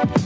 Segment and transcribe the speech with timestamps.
[0.00, 0.16] Ahojte,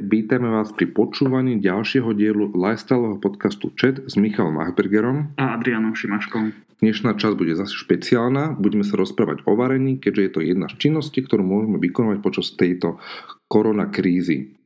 [0.00, 6.56] vítame vás pri počúvaní ďalšieho dielu lifestyleového podcastu Chat s Michalom Machbergerom a Adrianom Šimaškom.
[6.80, 10.88] Dnešná časť bude zase špeciálna, budeme sa rozprávať o varení, keďže je to jedna z
[10.88, 12.96] činností, ktorú môžeme vykonávať počas tejto
[13.44, 14.56] korona krízy.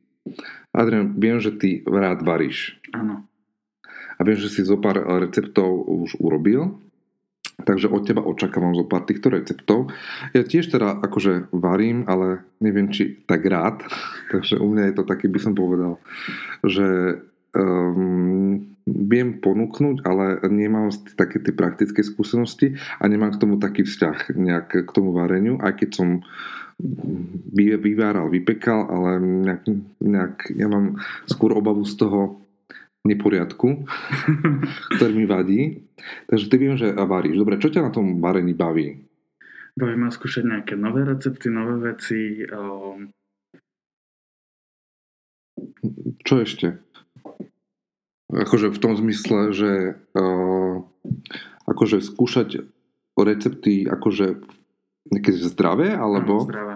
[0.71, 2.79] Adrian, viem, že ty rád varíš.
[2.95, 3.27] Áno.
[4.17, 6.79] A viem, že si zo pár receptov už urobil.
[7.55, 9.87] Takže od teba očakávam zo pár týchto receptov.
[10.35, 13.87] Ja tiež teda akože varím, ale neviem, či tak rád.
[14.33, 15.95] Takže u mňa je to taký, by som povedal,
[16.67, 17.19] že
[17.55, 24.35] um, viem ponúknuť, ale nemám také tie praktické skúsenosti a nemám k tomu taký vzťah
[24.35, 26.09] nejak k tomu vareniu, aj keď som
[27.55, 29.63] vyváral, vypekal, ale nejak,
[30.03, 32.44] nejak, ja mám skôr obavu z toho,
[33.05, 33.85] neporiadku,
[34.97, 35.85] ktorý mi vadí.
[36.25, 37.37] Takže ty viem, že varíš.
[37.37, 39.05] Dobre, čo ťa na tom varení baví?
[39.77, 42.41] Baví ma skúšať nejaké nové recepty, nové veci.
[42.49, 43.13] Um...
[46.25, 46.81] Čo ešte?
[48.33, 50.81] Akože v tom zmysle, že uh,
[51.69, 52.65] akože skúšať
[53.15, 54.43] recepty akože
[55.13, 56.43] nejaké zdravé, alebo...
[56.43, 56.75] Áno, zdravé.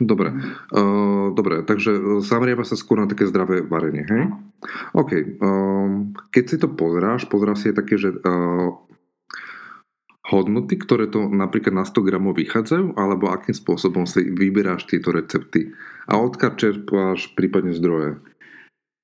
[0.00, 0.32] Dobre,
[0.72, 4.32] uh, dobre takže e, zameriava sa skôr na také zdravé varenie, hej?
[4.96, 8.80] OK, um, keď si to pozráš, pozráš si aj také, že uh,
[10.32, 15.76] hodnoty, ktoré to napríklad na 100 gramov vychádzajú, alebo akým spôsobom si vyberáš tieto recepty
[16.08, 18.24] a odkiaľ čerpáš prípadne zdroje?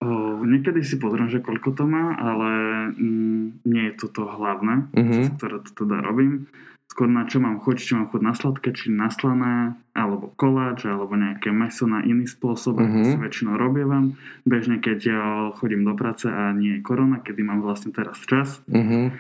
[0.01, 2.51] Uh, niekedy si pozriem, že koľko to má, ale
[2.97, 5.29] mm, nie je to to hlavné, uh-huh.
[5.37, 6.49] ktoré to teda robím
[6.97, 10.89] skôr na čo mám chuť, či mám chuť na sladké, či na slané, alebo koláč,
[10.89, 12.89] alebo nejaké meso na iný spôsob, uh-huh.
[12.89, 13.09] ako mhm.
[13.13, 14.17] si väčšinou robievam.
[14.49, 15.23] Bežne, keď ja
[15.61, 18.65] chodím do práce a nie je korona, kedy mám vlastne teraz čas.
[18.73, 19.13] Uh-huh.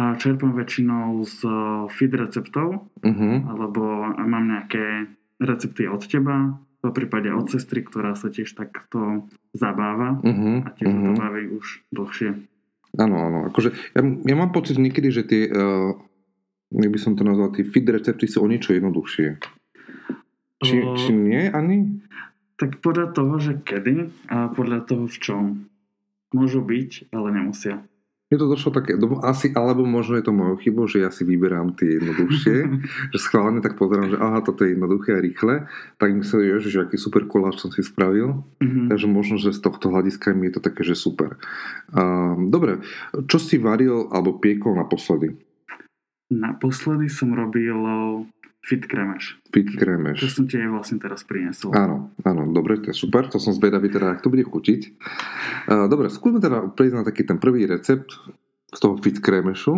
[0.00, 1.36] A čerpám väčšinou z
[1.92, 3.34] feed receptov, uh-huh.
[3.44, 10.16] alebo mám nejaké recepty od teba, v prípade od sestry, ktorá sa tiež takto zabáva
[10.16, 10.64] uh-huh.
[10.64, 11.12] a tiež uh-huh.
[11.12, 12.40] to baví už dlhšie.
[12.96, 13.38] Áno, áno.
[13.52, 15.92] Akože, ja, ja mám pocit niekedy, že tie uh
[16.72, 19.28] jak by som to nazval, tie feed recepty sú o niečo jednoduchšie.
[20.62, 20.96] Či, o...
[20.96, 22.00] či nie, ani?
[22.56, 25.44] Tak podľa toho, že kedy a podľa toho v čom.
[26.32, 27.84] Môžu byť, ale nemusia.
[28.32, 28.96] Je to došlo také,
[29.28, 32.56] asi, alebo možno je to mojou chybou, že ja si vyberám tie jednoduchšie,
[33.12, 35.68] že schválne tak pozerám, že aha, toto je jednoduché a rýchle,
[36.00, 38.88] tak myslím, že, že aký super koláč som si spravil, mm-hmm.
[38.88, 41.36] takže možno, že z tohto hľadiska mi je to také, že super.
[41.92, 42.80] Uh, dobre,
[43.28, 45.36] čo si varil alebo piekol naposledy?
[46.32, 47.76] Naposledy som robil
[48.64, 49.36] fit kremeš.
[49.52, 50.24] Fit kremeš.
[50.24, 51.76] To som ti aj vlastne teraz priniesol.
[51.76, 54.96] Áno, áno, dobre, to je super, to som zvedavý teda, ak to bude chutiť.
[55.68, 58.16] Dobre, skúsme teda prejsť na taký ten prvý recept
[58.72, 59.74] z toho fit kremešu.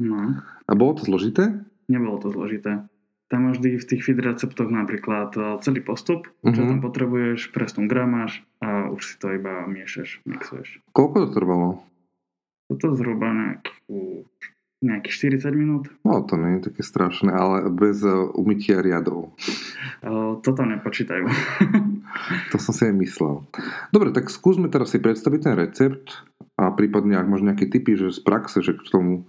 [0.00, 0.20] No.
[0.66, 1.62] A bolo to zložité?
[1.86, 2.88] Nebolo to zložité.
[3.28, 6.70] Tam máš vždy v tých fit receptoch napríklad e, celý postup, čo uh-huh.
[6.76, 10.84] tam potrebuješ, presnú gramáž a už si to iba miešaš, mixuješ.
[10.92, 11.68] Koľko to trvalo?
[12.68, 14.28] Toto zhruba nejakú
[14.84, 15.88] Nejakých 40 minút.
[16.04, 19.32] No, to nie je také strašné, ale bez uh, umytia riadov.
[20.04, 21.24] Uh, toto nepočítajú.
[22.52, 23.40] to som si aj myslel.
[23.88, 26.20] Dobre, tak skúsme teraz si predstaviť ten recept
[26.60, 29.24] a prípadne, ak možno nejaké typy, že z praxe, že k tomu,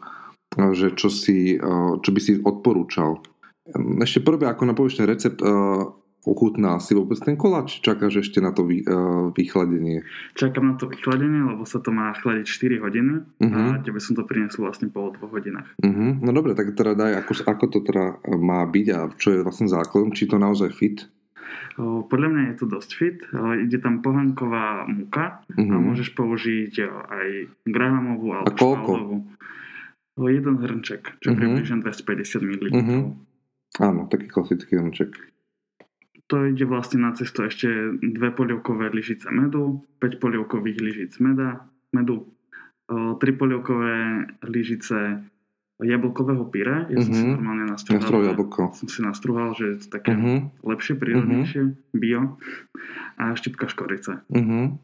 [0.75, 3.23] že čo, si, uh, čo by si odporúčal.
[4.03, 5.39] Ešte prvé, ako napovieš ten recept,
[6.25, 7.79] ochutná si vôbec ten koláč?
[7.79, 10.01] Čakáš ešte na to vy, uh, vychladenie?
[10.33, 13.45] Čakám na to vychladenie, lebo sa to má chladiť 4 hodiny uh-huh.
[13.45, 13.85] a mhm.
[13.85, 15.69] tebe som to prinesol vlastne po 2 hodinách.
[15.79, 16.17] Uh-huh.
[16.19, 19.69] No dobre, tak teda daj, ako, ako to teda má byť a čo je vlastne
[19.69, 21.05] základom, či to naozaj fit?
[21.75, 23.19] Podľa mňa je to dosť fit.
[23.35, 25.71] Ide tam pohanková muka uh-huh.
[25.71, 27.27] a môžeš použiť aj
[27.67, 28.91] grahamovú alebo a koľko?
[28.91, 29.17] špalovú.
[30.15, 31.39] Jeden hrnček, čo uh-huh.
[31.39, 32.65] približne 250 ml.
[32.71, 33.03] Uh-huh.
[33.83, 35.34] Áno, taký klasický hrnček
[36.25, 37.69] to ide vlastne na cestu ešte
[38.01, 42.33] dve polievkové lyžice medu, 5 polievkových lyžic meda, medu,
[42.89, 45.21] 3 polievkové lyžice
[45.83, 46.87] jablkového pyre.
[46.87, 47.05] Ja uh-huh.
[47.05, 47.33] som si mhm.
[47.35, 48.31] normálne nastruhal.
[48.31, 48.63] jablko.
[48.79, 50.39] Som si nastruhal, že je to také uh-huh.
[50.63, 51.97] lepšie, prírodnejšie, uh-huh.
[51.97, 52.39] bio.
[53.19, 54.23] A štipka škorice.
[54.31, 54.79] Uh-huh.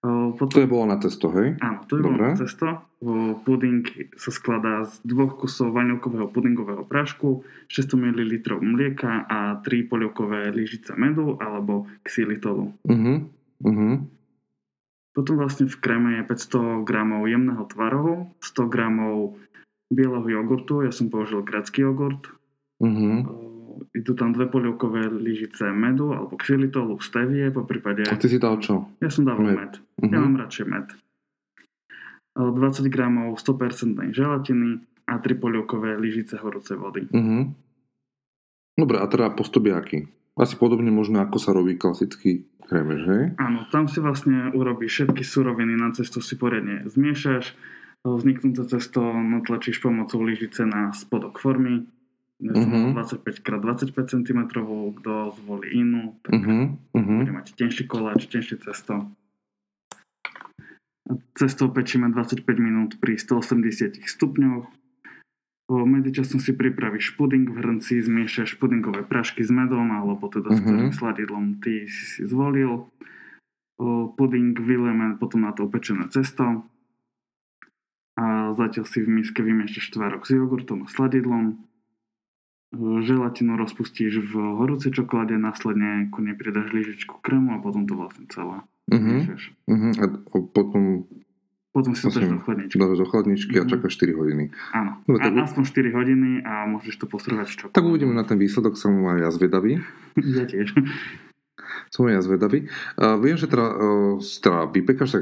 [0.00, 1.60] Potom, to je bolo na cesto, hej?
[1.60, 2.88] Áno, to je bolo na cesto.
[3.44, 3.84] Puding
[4.16, 8.32] sa skladá z dvoch kusov vanilkového pudingového prášku, 600 ml
[8.64, 12.72] mlieka a 3 polievkové lyžice medu alebo xylitolu.
[12.88, 13.28] Uh-huh.
[13.60, 13.94] Uh-huh.
[15.12, 16.92] Potom vlastne v kreme je 500 g
[17.36, 18.76] jemného tvarohu, 100 g
[19.92, 22.32] bieleho jogurtu, ja som použil grecký jogurt,
[22.80, 23.50] uh-huh
[23.96, 28.06] idú tam dve polievkové lyžice medu alebo xylitolu, stevie, po prípade...
[28.06, 28.86] A ty si dal čo?
[29.00, 29.56] Ja som dal med.
[29.56, 29.72] med.
[30.00, 30.12] Uh-huh.
[30.12, 30.86] Ja mám radšej med.
[32.34, 37.04] 20 gramov 100% želatiny a 3 polievkové lyžice horúcej vody.
[37.10, 37.52] Uh-huh.
[38.78, 39.98] Dobre, a teda postup je aký?
[40.38, 43.24] Asi podobne možno ako sa robí klasický kremež, hej?
[43.36, 47.58] Áno, tam si vlastne urobíš všetky suroviny na cestu si poriadne zmiešaš,
[48.06, 51.84] vzniknúce cesto natlačíš pomocou lyžice na spodok formy,
[52.40, 52.94] uh-huh.
[52.94, 54.40] 25x25 cm,
[55.02, 55.12] kto
[55.42, 56.78] zvolí inú, tak uh-huh.
[56.94, 57.20] Uh-huh.
[57.26, 59.10] bude mať tenší koláč, tenšie cesto.
[61.34, 64.66] Cesto pečíme 25 minút pri 180 stupňoch.
[65.70, 70.90] Medzičasom si pripravíš puding v hrnci, zmiešaš pudingové prašky s medom alebo teda s ktorým
[70.90, 72.90] sladidlom ty si zvolil.
[74.18, 76.66] Puding vylejeme potom na to upečené cesto
[78.18, 81.62] a zatiaľ si v miske vymiešaš tvárok s jogurtom a sladidlom
[83.02, 88.26] želatinu rozpustíš v horúcej čokoláde, následne ku nej pridaš lyžičku krému a potom to vlastne
[88.30, 89.20] celé uh-huh.
[89.70, 89.92] uh-huh.
[90.02, 90.04] A
[90.50, 91.06] potom
[91.70, 92.74] potom si to dáš do chladničky.
[92.82, 93.66] Dáš do chladničky uh-huh.
[93.66, 94.44] a čakáš 4 hodiny.
[94.74, 95.30] Áno, no, tak...
[95.30, 97.78] a aspoň 4 hodiny a môžeš to postrvať čokoládou.
[97.78, 99.78] Tak uvidíme na ten výsledok, som aj ja zvedavý.
[100.38, 100.74] ja tiež.
[101.90, 102.70] Som ja zvedavý.
[102.94, 105.18] Uh, viem, že teda, uh, teda vypekáš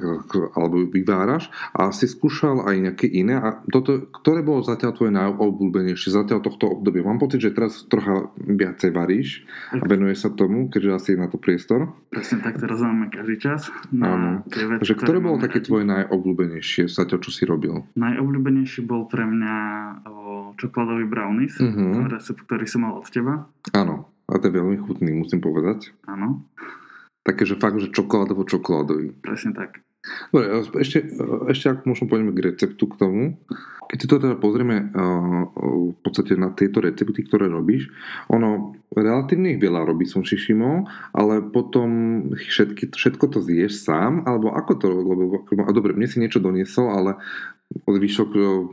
[0.53, 3.41] alebo vyváraš a si skúšal aj nejaké iné.
[3.41, 7.09] A toto, ktoré bolo zatiaľ tvoje najobľúbenejšie zatiaľ tohto obdobia?
[7.09, 11.33] Mám pocit, že teraz trocha viacej varíš a venuješ sa tomu, keďže asi je na
[11.33, 11.89] to priestor.
[12.13, 13.73] Presne tak, teraz máme každý čas.
[13.97, 14.45] Áno.
[14.53, 17.81] Takže ktoré bolo také tvoje najobľúbenejšie zatiaľ, čo si robil?
[17.97, 19.57] Najobľúbenejší bol pre mňa
[20.61, 22.13] čokoládový brownies, uh-huh.
[22.45, 23.49] ktorý som mal od teba.
[23.73, 24.18] Áno.
[24.29, 25.97] A to je veľmi chutný, musím povedať.
[26.05, 26.45] Áno.
[27.25, 29.17] Také, že fakt, že čokoládovo čokoládový.
[29.25, 29.85] Presne tak.
[30.33, 31.05] Dobre, ešte,
[31.51, 33.23] ešte ak možno pôjdeme k receptu k tomu.
[33.89, 37.89] Keď si to teda pozrieme v podstate na tieto recepty, ktoré robíš,
[38.29, 40.85] ono relatívne ich veľa robí, som si všimol,
[41.17, 41.89] ale potom
[42.37, 46.93] všetky, všetko to zješ sám, alebo ako to, lebo a dobre, mne si niečo doniesol,
[46.93, 47.11] ale
[47.85, 48.31] zvyšok,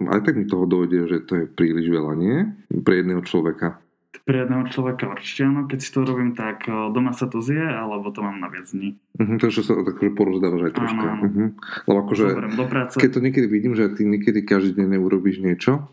[0.07, 2.52] aj tak mi toho dojde, že to je príliš veľa, nie?
[2.72, 3.80] Pre jedného človeka
[4.25, 5.69] pre jedného človeka určite áno.
[5.69, 8.98] Keď si to robím, tak doma sa to zje, alebo to mám na viac dní.
[9.22, 11.06] Uh-huh, takže sa takže porozdávaš aj troška.
[11.06, 11.24] Áno, áno.
[11.30, 11.50] Uh-huh.
[11.86, 12.25] Lebo akože,
[12.57, 12.98] do práce.
[12.98, 15.86] keď to niekedy vidím, že ty niekedy každý deň neurobíš niečo,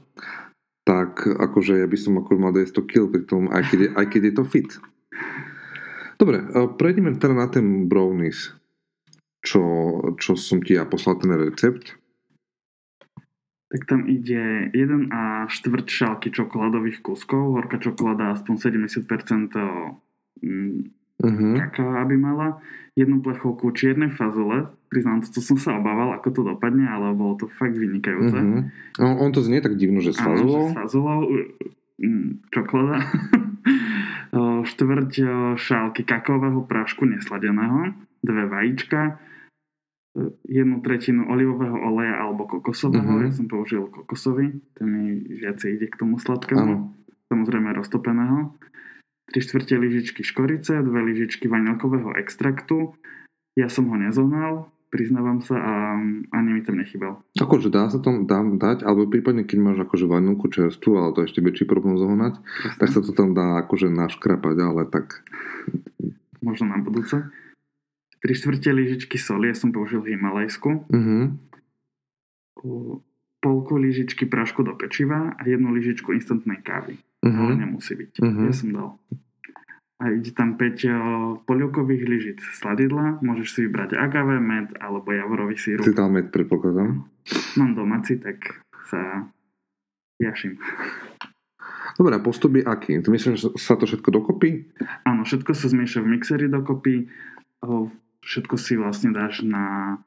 [0.89, 4.07] tak akože ja by som ako mal 200 kg pri tom, aj keď, je, aj
[4.11, 4.71] keď je to fit.
[6.17, 6.43] Dobre,
[6.81, 8.57] prejdeme teda na ten brownies,
[9.45, 9.63] čo,
[10.17, 12.02] čo som ti ja poslal ten recept
[13.73, 19.01] tak tam ide 1 a štvrť šálky čokoládových kuskov, horká čokoláda aspoň 70%
[21.25, 21.55] uh-huh.
[21.57, 22.61] kaká, aby mala,
[22.93, 27.41] jednu plechovku čiernej fazole, priznám to, to som sa obával, ako to dopadne, ale bolo
[27.41, 28.37] to fakt vynikajúce.
[28.37, 28.69] Uh-huh.
[29.01, 30.69] No, on to znie tak divno, že s fazolou.
[30.69, 31.21] Áno, že s fazolou,
[32.53, 32.99] čokoláda.
[34.63, 35.13] štvrť
[35.61, 37.93] šálky kakaového prášku nesladeného,
[38.25, 39.21] dve vajíčka,
[40.45, 43.09] jednu tretinu olivového oleja alebo kokosového.
[43.09, 43.25] Uh-huh.
[43.25, 45.05] Ja som použil kokosový, ten mi
[45.41, 46.93] viacej ide k tomu sladkému.
[47.33, 48.53] Samozrejme roztopeného.
[49.33, 52.93] 3 štvrte lyžičky škorice, dve lyžičky vanilkového extraktu.
[53.57, 55.73] Ja som ho nezohnal, priznávam sa a
[56.37, 57.25] ani mi tam nechybal.
[57.41, 61.25] Akože dá sa tam dá, dať, alebo prípadne keď máš akože vanilku čerstvu, ale to
[61.25, 62.77] je ešte väčší problém zohnať, Presne.
[62.77, 65.25] tak sa to tam dá akože naškrapať, ale tak...
[66.45, 67.33] Možno na budúce.
[68.23, 70.87] 3 štvrte lyžičky soli, ja som použil himalajsku.
[70.87, 71.35] Uh-huh.
[73.43, 77.03] Polku lyžičky prašku do pečiva a jednu lyžičku instantnej kávy.
[77.27, 77.51] Uh-huh.
[77.51, 78.23] Ale nemusí byť.
[78.23, 78.47] Uh-huh.
[78.47, 78.89] Ja som dal.
[80.03, 83.19] A ide tam 5 polievkových lyžic sladidla.
[83.23, 85.83] Môžeš si vybrať agave, med alebo javorový sírup.
[85.83, 87.03] Si dal med, predpokladám.
[87.59, 89.27] Mám domáci, tak sa
[90.23, 90.59] jaším.
[91.99, 92.99] Dobre, a postup je aký?
[93.11, 94.71] Myslím, že sa to všetko dokopí?
[95.07, 97.07] Áno, všetko sa zmieša v mixeri dokopy
[98.23, 99.99] všetko si vlastne dáš na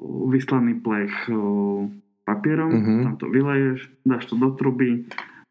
[0.00, 1.12] vyslaný plech
[2.24, 3.00] papierom, uh-huh.
[3.04, 5.04] tam to vyleješ, dáš to do truby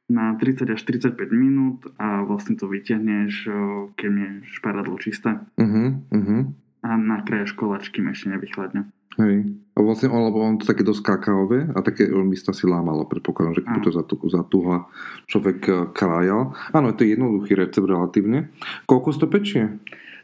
[0.10, 3.46] na 30 až 45 minút a vlastne to vyťahneš,
[3.94, 5.38] keď je šparadlo čisté.
[5.54, 6.02] Uh-huh.
[6.10, 6.50] Uh-huh.
[6.82, 8.90] A nakrájaš kolačky, ešte nevychladne.
[9.20, 9.52] Hej.
[9.76, 13.60] A vlastne, alebo on to také dosť kakaové a také by sa si lámalo, predpokladám,
[13.60, 14.88] že keď to za, za tuha
[15.28, 16.56] človek e, krájal.
[16.72, 18.48] Áno, to je jednoduchý recept relatívne.
[18.88, 19.76] Koľko to pečie?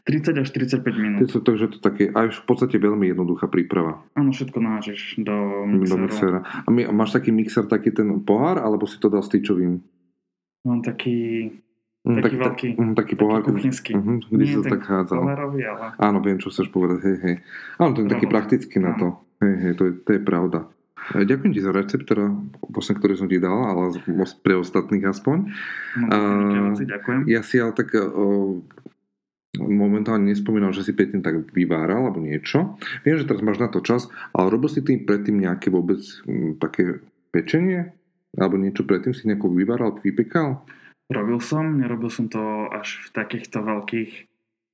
[0.06, 1.26] 30 až 45 minút.
[1.34, 4.06] To, takže to také aj v podstate veľmi jednoduchá príprava.
[4.14, 5.90] Áno, všetko nážeš do mixera.
[5.90, 6.40] Do mixera.
[6.46, 9.82] A my, máš taký mixer, taký ten pohár, alebo si to dal styčovým?
[10.70, 11.50] Mám taký
[12.06, 12.70] mm, taký, taký veľký.
[12.78, 13.42] Mm, taký pohár.
[13.42, 13.92] Taký kuchynský.
[13.98, 15.22] Uh-huh, kde Nie sa tak hádzal.
[15.26, 15.86] Pohárový, ale...
[15.98, 17.02] Áno, viem, čo chceš povedať.
[17.02, 17.36] Hej, hej.
[17.82, 19.18] Áno, to je taký praktický na to.
[19.42, 20.70] Hej, hej, to je, to je pravda.
[21.18, 22.30] E, ďakujem ti za recept, teda,
[22.70, 23.98] vlastne, ktorý som ti dal, ale
[24.46, 25.38] pre ostatných aspoň.
[25.98, 27.26] No, uh, ďakujem.
[27.26, 28.62] Ja si ale tak uh,
[29.60, 32.80] momentálne nespomínal, že si predtým tak vyváral alebo niečo.
[33.04, 36.56] Viem, že teraz máš na to čas, ale robil si tým predtým nejaké vôbec m,
[36.60, 37.92] také pečenie?
[38.36, 40.68] Alebo niečo predtým si nejako vyváral, vypekal?
[41.08, 44.12] Robil som, nerobil som to až v takýchto veľkých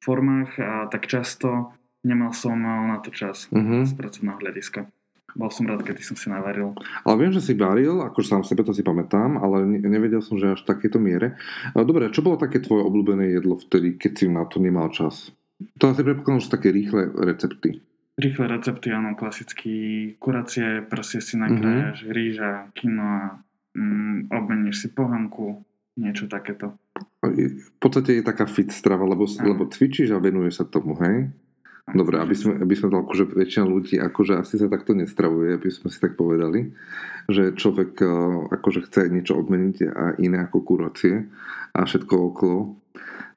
[0.02, 3.86] formách a tak často nemal som na to čas uh-huh.
[3.86, 4.90] z pracovného hľadiska.
[5.36, 6.76] Bol som rád, keď som si navaril.
[7.08, 10.52] Ale viem, že si varil, akože sám sebe to si pamätám, ale nevedel som, že
[10.52, 11.40] až v takéto miere.
[11.76, 15.32] Dobre, čo bolo také tvoje obľúbené jedlo vtedy, keď si na to nemal čas?
[15.78, 17.82] To asi predpokladám, že sú také rýchle recepty.
[18.20, 19.76] Rýchle recepty, áno, klasický
[20.20, 22.14] kuracie, proste si nakrájaš mm-hmm.
[22.14, 23.40] rýža, kino
[23.78, 25.64] mm, obmeníš si pohanku,
[25.96, 26.76] niečo takéto.
[27.22, 31.30] V podstate je taká fit strava, lebo, lebo cvičíš a venuješ sa tomu, hej?
[31.90, 35.70] Dobre, aby sme, aby sme to akože väčšina ľudí akože asi sa takto nestravuje, aby
[35.74, 36.72] sme si tak povedali,
[37.26, 38.08] že človek e,
[38.54, 41.26] akože chce niečo odmeniť a iné ako kurácie
[41.74, 42.62] a všetko okolo.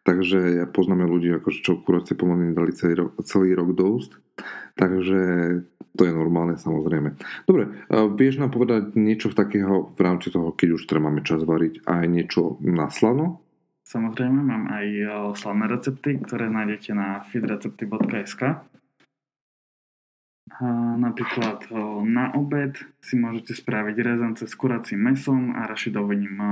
[0.05, 4.11] Takže ja poznám ľudí, akože čo kurácie pomaly dali celý rok, celý rok dosť.
[4.77, 5.21] Takže
[5.95, 7.17] to je normálne samozrejme.
[7.49, 11.25] Dobre, e, vieš nám povedať niečo v takého v rámci toho, keď už teda máme
[11.25, 13.44] čas variť, aj niečo na slano?
[13.85, 15.05] Samozrejme, mám aj e,
[15.37, 18.65] slavné recepty, ktoré nájdete na feedrecepty.sk.
[20.55, 21.77] A napríklad e,
[22.09, 26.49] na obed si môžete spraviť rezance s kuracím mesom a rašidovým e,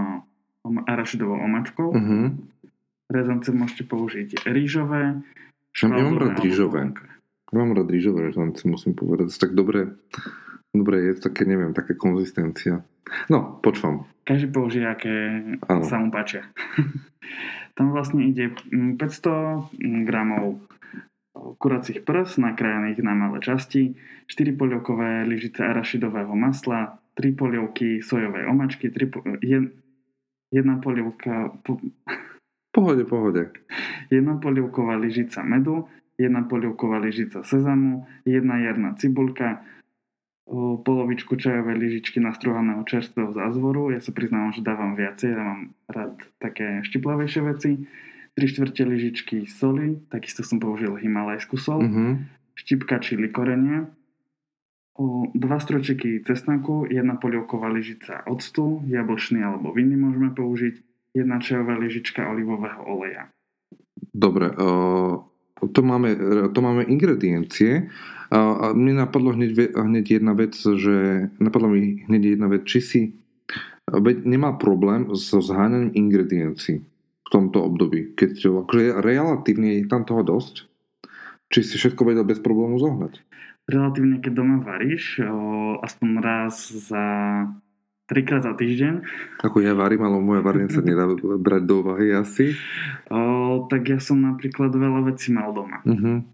[0.84, 1.88] arašidovou omačkou.
[1.88, 2.36] Uh-huh.
[3.08, 5.24] Rezance môžete použiť rýžové.
[5.80, 6.92] Ja mám rád rýžové.
[7.48, 9.32] Mám rád rýžové rezance, musím povedať.
[9.32, 9.96] To tak dobre,
[10.72, 12.80] dobre je, také neviem, taká konzistencia.
[13.28, 14.08] No, počúvam.
[14.24, 15.14] Každý použije, aké
[15.68, 15.84] ano.
[15.84, 16.48] sa mu páčia.
[17.76, 18.98] Tam vlastne ide 500
[19.76, 20.60] mm, gramov
[21.32, 23.96] kuracích prs nakrájaných na malé časti,
[24.28, 29.72] 4 polievkové lyžice arašidového masla, 3 polievky sojovej omačky, 3 po, je,
[30.52, 31.56] jedna polievka...
[31.64, 31.80] Po,
[32.72, 33.52] pohode, pohode.
[34.12, 35.88] Jedna polievková lyžica medu,
[36.20, 39.64] jedna polievková lyžica sezamu, jedna jarná cibulka,
[40.82, 43.94] polovičku čajovej lyžičky nastruhaného čerstvého zázvoru.
[43.94, 47.70] Ja sa priznám, že dávam viacej, ja mám rád také štiplavejšie veci.
[48.32, 51.84] 3 štvrte lyžičky soli, takisto som použil himalajskú sol.
[51.84, 52.10] Mm-hmm.
[52.56, 53.92] Štipka čili korenia.
[55.32, 60.74] Dva stročeky cesnaku, jedna polievková lyžica octu, jablčný alebo vinný môžeme použiť,
[61.16, 63.28] jedna čajová lyžička olivového oleja.
[64.12, 65.24] Dobre, uh,
[65.72, 66.12] to, máme,
[66.52, 67.88] to máme ingrediencie.
[68.32, 72.80] A, a mne napadlo hneď, hneď jedna vec, že napadlo mi hneď jedna vec, či
[72.80, 73.00] si
[73.92, 76.80] veď nemá problém so zháňaním ingrediencií
[77.22, 80.64] v tomto období, keď akože relatívne je tam toho dosť,
[81.52, 83.20] či si všetko vedel bez problému zohnať.
[83.68, 87.04] Relatívne, keď doma varíš, o, aspoň raz za
[88.10, 89.06] trikrát za týždeň.
[89.44, 91.06] Ako ja varím, ale moje varenie sa nedá
[91.46, 92.56] brať do úvahy asi.
[93.12, 95.84] O, tak ja som napríklad veľa vecí mal doma.
[95.84, 96.26] Uh-huh.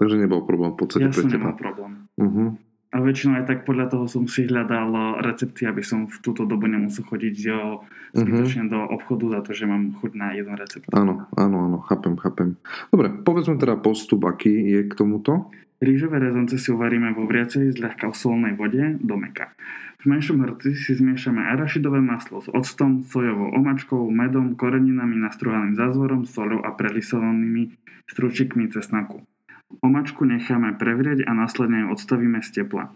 [0.00, 1.52] Takže nebol problém v podstate ja pre teba.
[1.52, 2.08] problém.
[2.16, 2.56] Uh-huh.
[2.90, 6.66] A väčšinou aj tak podľa toho som si hľadal recepty, aby som v túto dobu
[6.66, 7.84] nemusel chodiť jo,
[8.16, 8.74] zbytočne uh-huh.
[8.74, 10.88] do obchodu za to, že mám chuť na jeden recept.
[10.90, 12.56] Áno, áno, áno, chápem, chápem.
[12.88, 15.52] Dobre, povedzme teda postup, aký je k tomuto.
[15.80, 19.52] Rýžové rezance si uvaríme vo vriacej zľahka solnej vode do meka.
[20.00, 26.24] V menšom hrci si zmiešame arašidové maslo s octom, sojovou omačkou, medom, koreninami, nastruhaným zázvorom,
[26.24, 27.76] soľou a prelisovanými
[28.08, 29.29] stručikmi cesnaku.
[29.78, 32.90] Omačku necháme prevrieť a následne ju odstavíme z tepla.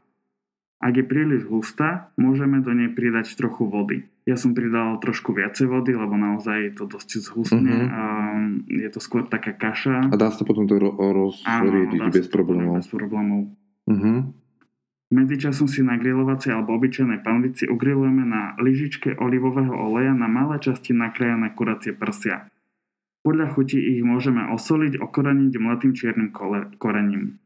[0.82, 4.04] Ak je príliš hustá, môžeme do nej pridať trochu vody.
[4.28, 7.88] Ja som pridal trošku viacej vody, lebo naozaj to dosť zhustne uh-huh.
[7.88, 8.02] a
[8.68, 10.12] je to skôr taká kaša.
[10.12, 12.84] A dá sa potom to rozriediť bez problémov.
[12.84, 13.48] Bez problémov.
[13.88, 14.28] Uh-huh.
[15.14, 20.96] Medzičasom si na grilovacej alebo obyčajnej panvici ugrilujeme na lyžičke olivového oleja na malé časti
[20.96, 22.48] nakrájané kuracie prsia.
[23.24, 26.28] Podľa chuti ich môžeme osoliť, okoreniť mletým čiernym
[26.76, 27.40] korením.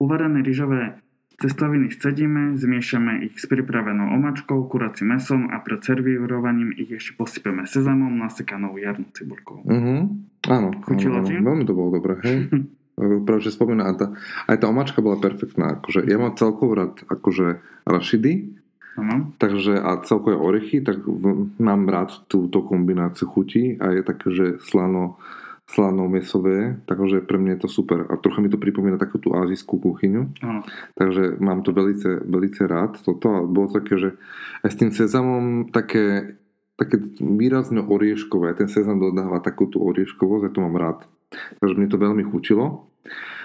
[0.00, 0.96] Uvarené rýžové
[1.36, 7.68] cestoviny scedíme, zmiešame ich s pripravenou omačkou, kuracím mesom a pred servírovaním ich ešte posypeme
[7.68, 9.60] sezamom, nasekanou jarnou cibulkou.
[9.60, 10.08] Uh-huh.
[10.48, 11.46] Áno, Chutilo áno, áno.
[11.52, 12.36] veľmi to bolo dobré, hej.
[13.26, 14.14] Práve, že spomína, tá,
[14.46, 15.80] aj tá omačka bola perfektná.
[15.80, 18.61] Akože, ja mám celkovo rád akože rašidy,
[18.96, 19.32] Ano.
[19.40, 24.46] Takže a celkové orechy, tak v, mám rád túto kombináciu chutí a je také, že
[24.60, 25.16] slano,
[25.64, 28.04] slano mesové, takže pre mňa je to super.
[28.12, 30.36] A trocha mi to pripomína takú tú azijskú kuchyňu.
[30.44, 30.60] Ano.
[30.92, 33.00] Takže mám to velice, velice rád.
[33.00, 34.08] Toto a bolo také, že
[34.60, 36.36] aj s tým sezamom také,
[36.76, 38.52] také výrazne orieškové.
[38.60, 40.98] Ten sezam dodáva takú tú orieškovosť a to mám rád.
[41.32, 42.92] Takže mne to veľmi chutilo.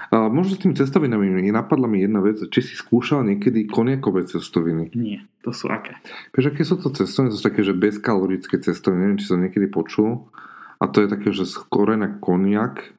[0.08, 4.96] A možno s tými cestovinami napadla mi jedna vec, či si skúšal niekedy koniakové cestoviny?
[4.96, 6.00] Nie, to sú aké?
[6.32, 7.36] Vieš, aké sú to cestoviny?
[7.36, 10.32] To sú také, že bezkalorické cestoviny, neviem, či som niekedy počul.
[10.80, 12.96] A to je také, že skore na koniak.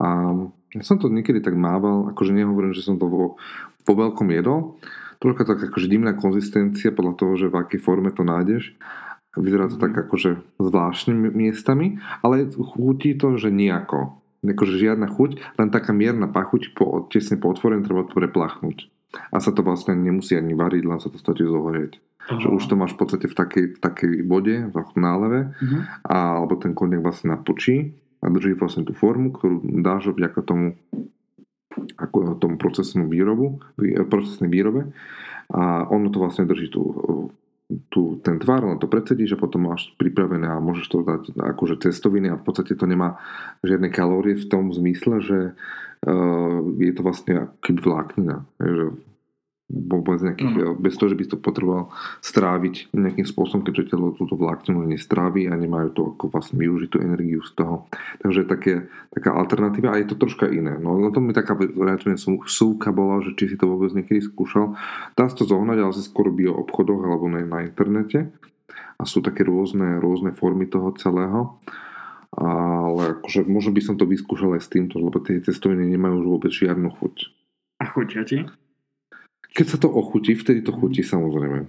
[0.00, 0.32] A
[0.72, 3.24] ja som to niekedy tak mával, akože nehovorím, že som to vo,
[3.84, 4.80] po veľkom jedol.
[5.20, 8.76] Troška tak akože dimná konzistencia podľa toho, že v akej forme to nájdeš.
[9.36, 9.82] Vyzerá to mm.
[9.84, 14.16] tak akože zvláštnymi miestami, ale chutí to, že nejako.
[14.46, 18.86] Akože žiadna chuť, len taká mierna pachuť po, tesne po otvorení treba to preplachnúť.
[19.34, 21.98] A sa to vlastne nemusí ani variť, len sa to stačí zohorieť.
[21.98, 22.40] Uh-huh.
[22.42, 25.80] Že už to máš v podstate v takej, v takej vode, v náleve, uh-huh.
[26.06, 30.78] a, alebo ten koniak vlastne napočí a drží vlastne tú formu, ktorú dáš vďaka tomu
[31.76, 33.60] ako tomu procesnému výrobu,
[34.08, 34.96] procesnej výrobe
[35.52, 36.82] a ono to vlastne drží tú,
[37.90, 41.82] tú, ten tvar, len to predsedíš a potom máš pripravené a môžeš to dať akože
[41.82, 43.18] cestoviny a v podstate to nemá
[43.66, 45.38] žiadne kalórie v tom zmysle, že
[46.06, 48.46] uh, je to vlastne keby vláknina.
[48.62, 48.84] Že
[49.66, 50.78] vôbec nejakých, mm.
[50.78, 51.90] bez toho, že by to potreboval
[52.22, 57.42] stráviť nejakým spôsobom, keďže telo túto vlákninu nestrávi a nemajú to ako vlastne využitú energiu
[57.42, 57.90] z toho.
[58.22, 60.78] Takže také, taká alternatíva a je to troška iné.
[60.78, 62.14] No na tom mi taká relatívne
[62.46, 64.78] súka bola, že či si to vôbec niekedy skúšal.
[65.18, 68.30] Dá sa to zohnať, ale sa skôr bio obchodoch alebo na, na internete
[68.96, 71.58] a sú také rôzne, rôzne formy toho celého
[72.36, 76.26] ale akože možno by som to vyskúšal aj s týmto, lebo tie cestoviny nemajú už
[76.28, 77.32] vôbec žiadnu chuť.
[77.80, 78.44] A chutia ti?
[79.56, 81.64] Keď sa to ochutí, vtedy to chutí samozrejme.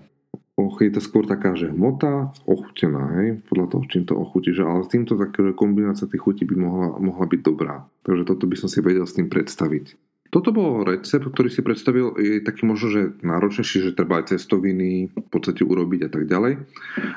[0.58, 4.84] Och, je to skôr taká, že hmota ochutená, hej, podľa toho, čím to ochutíš, ale
[4.84, 7.86] s týmto taká kombinácia tých chutí by mohla, mohla byť dobrá.
[8.04, 9.96] Takže toto by som si vedel s tým predstaviť.
[10.28, 15.08] Toto bol recept, ktorý si predstavil, je taký možno, že náročnejší, že treba aj cestoviny
[15.14, 16.68] v podstate urobiť a tak ďalej.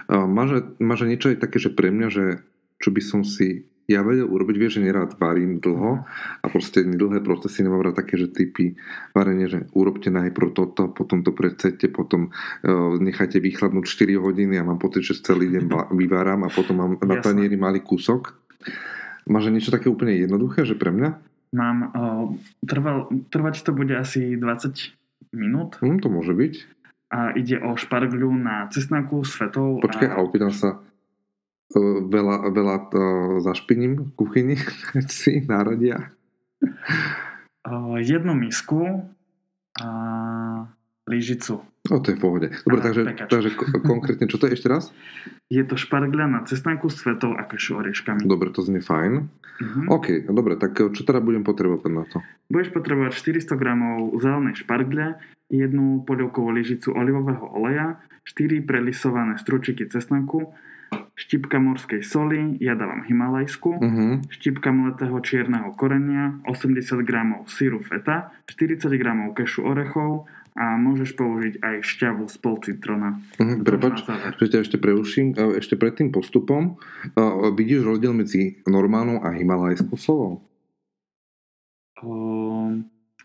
[0.06, 2.24] Máš, máš niečo aj také, že pre mňa, že
[2.78, 6.06] čo by som si ja vedel urobiť, vieš, že nerád varím dlho
[6.40, 8.78] a proste dlhé procesy nemám rád také, že typy
[9.10, 14.66] varenie, že urobte najprv toto, potom to predsete, potom uh, nechajte vychladnúť 4 hodiny a
[14.66, 15.66] mám pocit, že celý deň
[16.00, 18.38] vyváram a potom mám na tanieri malý kúsok.
[19.26, 21.10] Máš niečo také úplne jednoduché, že pre mňa?
[21.50, 22.26] Mám, uh,
[22.62, 25.82] trval, trvať to bude asi 20 minút.
[25.82, 26.54] Hm, to môže byť.
[27.10, 29.82] A ide o špargľu na cesnaku s fetou.
[29.82, 30.78] Počkaj, a, a opýtam sa,
[32.10, 33.02] veľa, veľa to
[33.46, 34.56] zašpiním v kuchyni
[35.10, 36.10] si naradia?
[38.00, 39.06] Jednu misku
[39.78, 39.88] a
[41.06, 41.62] lyžicu.
[41.90, 42.48] O, to je v pohode.
[42.62, 43.50] Dobre, takže, takže
[43.82, 44.94] konkrétne, čo to je ešte raz?
[45.50, 48.28] Je to špargľa na cesnanku s svetou a kašu orieškami.
[48.28, 49.26] Dobre, to znie fajn.
[49.60, 49.98] Uh-huh.
[49.98, 52.22] OK, dobre, tak čo teda budem potrebovať na to?
[52.52, 53.64] Budeš potrebovať 400 g
[54.22, 55.18] zelenej špargle,
[55.50, 60.54] jednu polievkovú lyžicu olivového oleja, 4 prelisované stručiky cesnanku,
[61.14, 64.12] štipka morskej soli, ja dávam himalajskú, uh-huh.
[64.32, 67.12] štipka mletého čierneho korenia, 80 g
[67.46, 69.04] síru feta, 40 g
[69.36, 70.26] kešu orechov
[70.58, 73.22] a môžeš použiť aj šťavu z pol citrona.
[73.38, 74.02] Uh-huh, Prepač,
[74.40, 75.36] že ťa ešte preuším.
[75.56, 76.80] Ešte pred tým postupom
[77.14, 80.42] uh, vidíš rozdiel medzi normálnou a himalajskou solou?
[82.00, 82.80] Uh,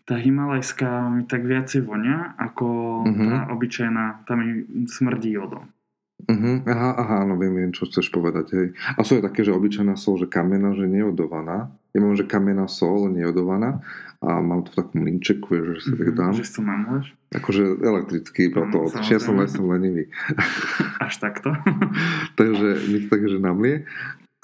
[0.06, 2.68] tá himalajská mi tak viacej vonia ako
[3.08, 3.30] uh-huh.
[3.32, 5.75] tá obyčajná, tá mi smrdí jodom.
[6.16, 6.64] Uh-huh.
[6.64, 8.46] Aha, aha, no viem, viem, čo chceš povedať.
[8.56, 8.68] Hej.
[8.96, 11.70] A sú aj také, že obyčajná sol, že kamená, že neodovaná.
[11.92, 13.84] Ja mám, že kamená sol, neodovaná
[14.24, 16.34] a mám to v takom linčeku, že si tak mhm, dám.
[16.34, 17.06] Že to máš?
[17.36, 20.08] Akože elektrický, iba to od ja som len som lenivý.
[21.06, 21.52] Až takto?
[22.40, 23.76] Takže mi to také, že namlie.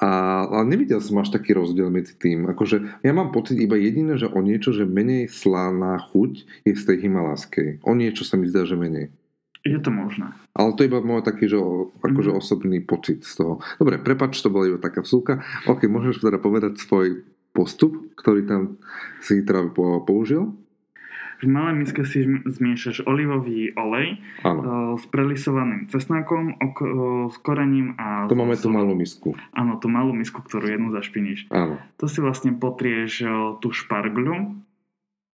[0.01, 2.49] A, ale nevidel som až taký rozdiel medzi tým.
[2.49, 6.83] Akože ja mám pocit iba jediné, že o niečo, že menej slaná chuť je z
[6.89, 7.85] tej himaláskej.
[7.85, 9.13] O niečo sa mi zdá, že menej.
[9.61, 10.33] Je to možné.
[10.57, 11.61] Ale to je iba môj taký, že
[12.01, 12.37] akože mm.
[12.41, 13.53] osobný pocit z toho.
[13.77, 15.45] Dobre, prepač, to bola iba taká vsúka.
[15.69, 17.21] OK, môžeš teda povedať svoj
[17.53, 18.61] postup, ktorý tam
[19.21, 19.69] si teda
[20.07, 20.57] použil?
[21.41, 24.93] V malej miske si zmiešaš olivový olej ano.
[24.93, 26.53] s prelisovaným cesnákom,
[27.33, 28.29] s korením a...
[28.29, 29.33] To máme tú malú misku.
[29.57, 31.49] Áno, tú malú misku, ktorú jednu zašpiníš.
[31.49, 31.81] Áno.
[31.97, 33.25] To si vlastne potrieš
[33.57, 34.53] tú špargľu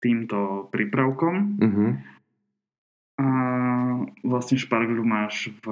[0.03, 1.35] týmto prípravkom.
[1.63, 1.89] Uh-huh.
[3.23, 3.27] A
[4.23, 5.65] vlastne špargľu máš v,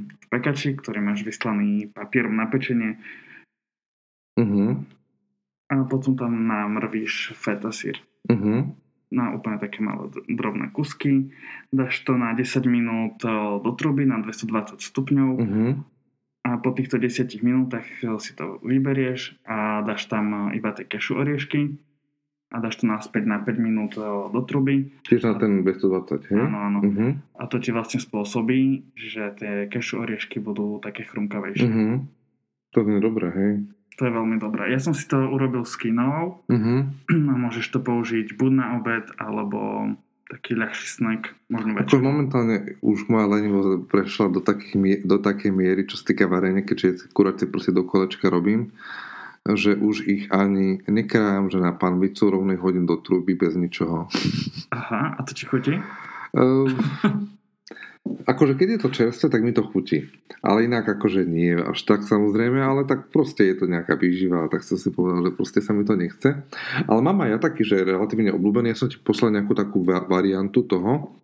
[0.00, 3.00] v pekači, ktorý máš vyslaný papierom na pečenie.
[4.36, 4.80] Uh-huh.
[5.72, 7.98] A potom tam namrvíš feta sír.
[8.28, 8.70] Uh-huh.
[9.10, 11.32] Na úplne také malé drobné kusky.
[11.70, 13.30] Dáš to na 10 minút e,
[13.62, 15.30] do truby na 220 stupňov.
[15.40, 15.70] Uh-huh.
[16.46, 17.86] A po týchto 10 minútach
[18.22, 21.74] si to vyberieš a dáš tam iba tie kešu oriešky
[22.46, 24.94] a dáš to naspäť na 5 minút e, do truby.
[25.02, 26.40] Tiež na ten 220, hej?
[26.46, 26.78] Áno, áno.
[26.82, 27.10] Uh-huh.
[27.34, 31.66] A to ti vlastne spôsobí, že tie kešu oriešky budú také chrumkavejšie.
[31.66, 32.06] Uh-huh.
[32.74, 33.52] To je dobré, hej?
[33.96, 34.70] To je veľmi dobré.
[34.70, 36.80] Ja som si to urobil s kinovou uh-huh.
[37.10, 39.90] a môžeš to použiť buď na obed, alebo
[40.26, 45.86] taký ľahší snack, možno Ako momentálne už moja lenivosť prešla do, takých, do takej miery,
[45.86, 48.74] čo sa týka varenia, keďže kuracie proste do kolečka robím,
[49.54, 54.10] že už ich ani nekrájam, že na panvicu rovnej hodím do truby bez ničoho.
[54.74, 55.78] Aha, a to ti chutí?
[56.34, 56.66] Uh,
[58.26, 60.06] Akože keď je to čerstvé, tak mi to chutí.
[60.42, 64.62] Ale inak akože nie až tak samozrejme, ale tak proste je to nejaká výživa, tak
[64.62, 66.46] som si povedal, že proste sa mi to nechce.
[66.86, 68.74] Ale mám aj ja taký, že relatívne obľúbený.
[68.74, 71.18] Ja som ti poslal nejakú takú variantu toho,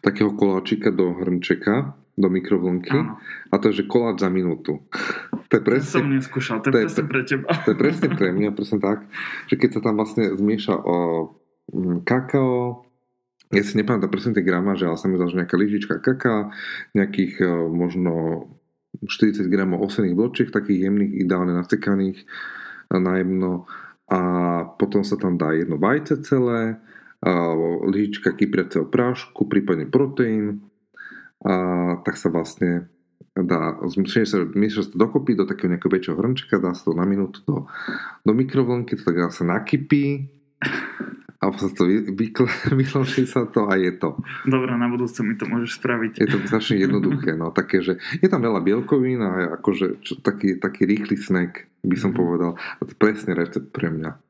[0.00, 2.94] takého koláčika do hrnčeka, do mikrovlnky.
[2.94, 3.18] Áno.
[3.50, 4.86] A to je, že koláč za minútu.
[5.50, 7.46] to je presne, som neskúšal, to je, to je presne pre teba.
[7.50, 8.98] To je presne pre mňa, presne tak,
[9.50, 10.96] že keď sa tam vlastne zmieša o
[11.74, 12.86] mm, kakao,
[13.54, 16.50] ja si nepamätám presne tie gramáže, ale sa mi zdá, že nejaká lyžička kaká,
[16.96, 18.46] nejakých možno
[19.04, 22.26] 40 gramov osených vločiek, takých jemných, ideálne nastekaných e,
[22.98, 23.66] na jemno
[24.04, 24.20] a
[24.76, 26.76] potom sa tam dá jedno vajce celé,
[27.88, 30.60] lyžička kypriaceho prášku, prípadne proteín
[31.44, 31.54] a
[32.00, 32.88] tak sa vlastne
[33.36, 37.04] dá, zmiešať sa, sa to dokopy do takého nejakého väčšieho hrnčeka, dá sa to na
[37.04, 37.56] minútu do,
[38.24, 40.30] do mikrovlnky, to tak sa nakypí
[41.44, 41.84] a sa to
[42.80, 44.16] vyloží sa to a je to.
[44.48, 46.12] Dobre, na budúce mi to môžeš spraviť.
[46.24, 50.56] Je to značne jednoduché, no také, že je tam veľa bielkovín a akože čo, taký,
[50.56, 52.18] taký rýchly snack by som mm.
[52.18, 52.50] povedal.
[52.56, 54.23] A to presne recept pre mňa.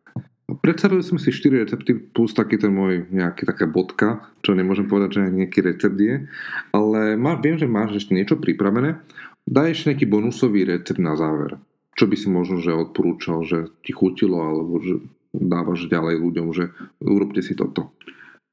[0.61, 5.19] Predstavili sme si 4 recepty plus taký ten môj nejaký taká bodka, čo nemôžem povedať,
[5.19, 6.29] že nejaký recept je,
[6.75, 9.01] ale má, viem, že máš ešte niečo pripravené.
[9.49, 11.57] Daj ešte nejaký bonusový recept na záver.
[11.95, 15.01] Čo by si možno že odporúčal, že ti chutilo, alebo že
[15.33, 16.71] dávaš ďalej ľuďom, že
[17.03, 17.95] urobte si toto?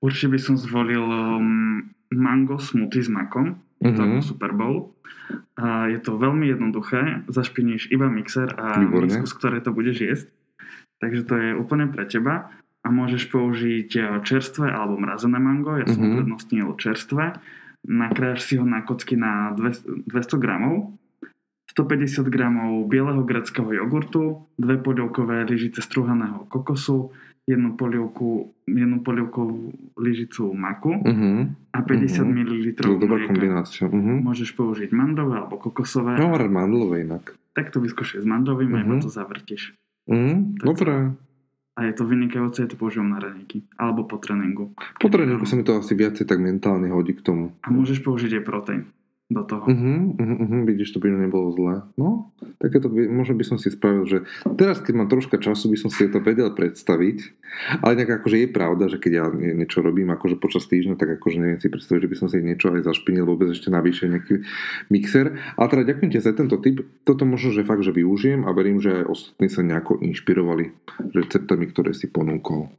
[0.01, 3.93] Určite by som zvolil um, mango smoothie s makom, uh-huh.
[3.93, 4.21] to mhm.
[4.25, 4.97] Super Bowl.
[5.55, 10.27] A je to veľmi jednoduché, zašpiníš iba mixer a misku, z ktorej to budeš jesť.
[11.01, 15.85] Takže to je úplne pre teba a môžeš použiť eh, čerstvé alebo mrazené mango, ja
[15.89, 16.21] som uh-huh.
[16.21, 17.41] uprednostnil čerstvé.
[17.81, 20.93] Nakrájaš si ho na kocky na 200, 200 gramov
[21.71, 22.35] 150 g
[22.91, 27.15] bieleho greckého jogurtu, dve polievkové lyžice struhaného kokosu,
[27.47, 31.47] jednu polievku, jednu polievkovú lyžicu maku uh-huh.
[31.73, 32.27] a 50 uh-huh.
[32.27, 32.51] ml
[32.99, 33.87] dobrá kombinácia.
[33.87, 34.19] Uh-huh.
[34.19, 36.19] Môžeš použiť mandové alebo kokosové.
[36.19, 37.33] No, rád mandlové inak.
[37.55, 38.83] Tak to vyskúšaj s mandlovým uh-huh.
[38.83, 39.73] a iba to zavrtiš.
[40.09, 40.35] Uh-huh.
[40.61, 41.17] Dobre.
[41.77, 43.63] A je to vynikajúce, je to používam na raníky.
[43.79, 44.75] Alebo po tréningu.
[44.99, 47.55] Po tréningu sa mi to asi viacej tak mentálne hodí k tomu.
[47.63, 48.91] A môžeš použiť aj proteín
[49.31, 49.63] do toho.
[49.63, 51.87] Uh-huh, uh-huh, vidíš, to by nebolo zlé.
[51.95, 54.17] No, takéto by, možno by som si spravil, že
[54.59, 57.39] teraz, keď mám troška času, by som si to vedel predstaviť.
[57.83, 61.37] Ale nejak akože je pravda, že keď ja niečo robím akože počas týždňa, tak akože
[61.39, 64.35] neviem si predstaviť, že by som si niečo aj zašpinil, vôbec ešte navýšil nejaký
[64.91, 65.35] mixer.
[65.55, 66.83] A teda ďakujem ti za tento tip.
[67.07, 70.75] Toto možno, že fakt, že využijem a verím, že aj ostatní sa nejako inšpirovali
[71.11, 72.71] receptami, ktoré si ponúkol.